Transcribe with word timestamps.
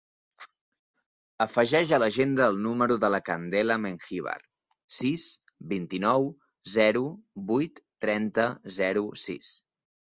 Afegeix 1.45 1.91
a 1.97 1.99
l'agenda 2.03 2.47
el 2.53 2.57
número 2.63 2.97
de 3.05 3.11
la 3.17 3.21
Candela 3.29 3.77
Mengibar: 3.83 4.35
sis, 5.01 5.29
vint-i-nou, 5.75 6.29
zero, 6.81 7.07
vuit, 7.55 7.89
trenta, 8.09 8.51
zero, 8.83 9.09
sis. 9.29 9.57